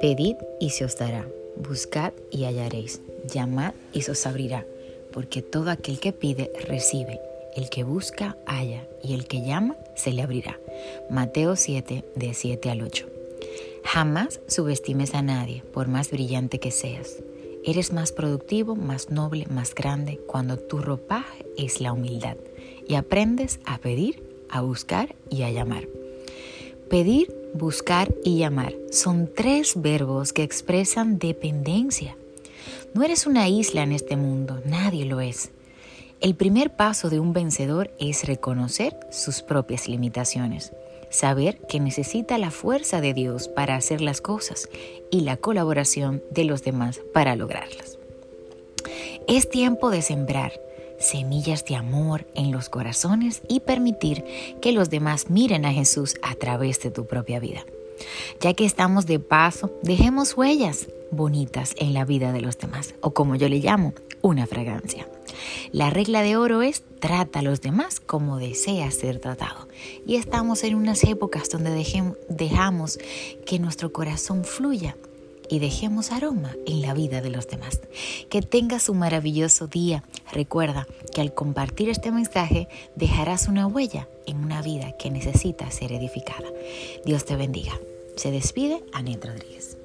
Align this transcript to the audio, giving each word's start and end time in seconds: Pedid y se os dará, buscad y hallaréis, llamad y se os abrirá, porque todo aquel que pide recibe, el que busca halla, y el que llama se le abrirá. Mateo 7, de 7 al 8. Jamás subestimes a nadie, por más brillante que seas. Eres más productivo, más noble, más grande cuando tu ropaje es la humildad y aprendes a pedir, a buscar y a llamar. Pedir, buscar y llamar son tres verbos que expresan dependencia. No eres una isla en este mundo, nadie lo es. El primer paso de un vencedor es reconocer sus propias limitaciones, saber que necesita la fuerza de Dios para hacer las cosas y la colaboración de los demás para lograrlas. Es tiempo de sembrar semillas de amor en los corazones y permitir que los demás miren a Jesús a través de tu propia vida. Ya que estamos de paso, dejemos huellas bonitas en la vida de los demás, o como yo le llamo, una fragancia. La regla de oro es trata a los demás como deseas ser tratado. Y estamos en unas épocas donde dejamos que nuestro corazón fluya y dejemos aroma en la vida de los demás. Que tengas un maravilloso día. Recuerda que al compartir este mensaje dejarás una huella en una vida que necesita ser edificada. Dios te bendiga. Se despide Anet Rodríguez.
Pedid 0.00 0.36
y 0.58 0.70
se 0.70 0.86
os 0.86 0.96
dará, 0.96 1.28
buscad 1.56 2.12
y 2.30 2.44
hallaréis, 2.44 3.02
llamad 3.32 3.74
y 3.92 4.02
se 4.02 4.12
os 4.12 4.26
abrirá, 4.26 4.66
porque 5.12 5.42
todo 5.42 5.70
aquel 5.70 6.00
que 6.00 6.12
pide 6.12 6.50
recibe, 6.66 7.20
el 7.54 7.68
que 7.68 7.84
busca 7.84 8.36
halla, 8.46 8.88
y 9.02 9.12
el 9.12 9.26
que 9.26 9.42
llama 9.42 9.76
se 9.94 10.12
le 10.12 10.22
abrirá. 10.22 10.58
Mateo 11.10 11.54
7, 11.54 12.04
de 12.14 12.34
7 12.34 12.70
al 12.70 12.82
8. 12.82 13.08
Jamás 13.84 14.40
subestimes 14.46 15.14
a 15.14 15.20
nadie, 15.20 15.62
por 15.72 15.88
más 15.88 16.10
brillante 16.10 16.60
que 16.60 16.70
seas. 16.70 17.16
Eres 17.64 17.92
más 17.92 18.12
productivo, 18.12 18.76
más 18.76 19.10
noble, 19.10 19.46
más 19.50 19.74
grande 19.74 20.18
cuando 20.26 20.58
tu 20.58 20.78
ropaje 20.78 21.44
es 21.58 21.82
la 21.82 21.92
humildad 21.92 22.36
y 22.88 22.94
aprendes 22.94 23.60
a 23.66 23.78
pedir, 23.78 24.22
a 24.48 24.62
buscar 24.62 25.14
y 25.28 25.42
a 25.42 25.50
llamar. 25.50 25.86
Pedir, 26.88 27.32
buscar 27.54 28.12
y 28.24 28.38
llamar 28.38 28.74
son 28.90 29.30
tres 29.34 29.80
verbos 29.80 30.32
que 30.32 30.42
expresan 30.42 31.18
dependencia. 31.18 32.16
No 32.94 33.02
eres 33.02 33.26
una 33.26 33.48
isla 33.48 33.82
en 33.82 33.92
este 33.92 34.16
mundo, 34.16 34.60
nadie 34.64 35.04
lo 35.04 35.20
es. 35.20 35.50
El 36.20 36.34
primer 36.34 36.76
paso 36.76 37.08
de 37.08 37.18
un 37.18 37.32
vencedor 37.32 37.90
es 37.98 38.26
reconocer 38.26 38.98
sus 39.10 39.42
propias 39.42 39.88
limitaciones, 39.88 40.72
saber 41.08 41.58
que 41.66 41.80
necesita 41.80 42.36
la 42.36 42.50
fuerza 42.50 43.00
de 43.00 43.14
Dios 43.14 43.48
para 43.48 43.76
hacer 43.76 44.00
las 44.00 44.20
cosas 44.20 44.68
y 45.10 45.20
la 45.20 45.36
colaboración 45.36 46.22
de 46.30 46.44
los 46.44 46.62
demás 46.62 47.00
para 47.14 47.36
lograrlas. 47.36 47.98
Es 49.28 49.48
tiempo 49.48 49.90
de 49.90 50.02
sembrar 50.02 50.52
semillas 51.00 51.64
de 51.64 51.76
amor 51.76 52.26
en 52.34 52.52
los 52.52 52.68
corazones 52.68 53.42
y 53.48 53.60
permitir 53.60 54.24
que 54.60 54.72
los 54.72 54.90
demás 54.90 55.30
miren 55.30 55.64
a 55.64 55.72
Jesús 55.72 56.14
a 56.22 56.34
través 56.34 56.80
de 56.80 56.90
tu 56.90 57.06
propia 57.06 57.40
vida. 57.40 57.64
Ya 58.40 58.54
que 58.54 58.64
estamos 58.64 59.06
de 59.06 59.18
paso, 59.18 59.72
dejemos 59.82 60.36
huellas 60.36 60.88
bonitas 61.10 61.74
en 61.78 61.92
la 61.92 62.04
vida 62.04 62.32
de 62.32 62.40
los 62.40 62.56
demás, 62.58 62.94
o 63.00 63.12
como 63.12 63.34
yo 63.34 63.48
le 63.48 63.58
llamo, 63.58 63.94
una 64.22 64.46
fragancia. 64.46 65.08
La 65.72 65.90
regla 65.90 66.22
de 66.22 66.36
oro 66.36 66.62
es 66.62 66.82
trata 67.00 67.40
a 67.40 67.42
los 67.42 67.60
demás 67.60 68.00
como 68.00 68.38
deseas 68.38 68.94
ser 68.94 69.20
tratado. 69.20 69.68
Y 70.06 70.16
estamos 70.16 70.62
en 70.64 70.74
unas 70.74 71.02
épocas 71.04 71.48
donde 71.48 71.70
dejamos 72.28 72.98
que 73.46 73.58
nuestro 73.58 73.92
corazón 73.92 74.44
fluya 74.44 74.96
y 75.48 75.58
dejemos 75.58 76.12
aroma 76.12 76.54
en 76.66 76.80
la 76.82 76.94
vida 76.94 77.20
de 77.20 77.30
los 77.30 77.48
demás. 77.48 77.80
Que 78.28 78.42
tengas 78.42 78.88
un 78.88 78.98
maravilloso 78.98 79.66
día. 79.66 80.04
Recuerda 80.32 80.86
que 81.14 81.20
al 81.20 81.34
compartir 81.34 81.88
este 81.88 82.12
mensaje 82.12 82.68
dejarás 82.94 83.48
una 83.48 83.66
huella 83.66 84.08
en 84.26 84.44
una 84.44 84.62
vida 84.62 84.92
que 84.92 85.10
necesita 85.10 85.70
ser 85.70 85.92
edificada. 85.92 86.46
Dios 87.04 87.24
te 87.24 87.36
bendiga. 87.36 87.72
Se 88.16 88.30
despide 88.30 88.82
Anet 88.92 89.24
Rodríguez. 89.24 89.76